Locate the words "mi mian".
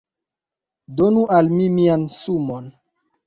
1.57-2.07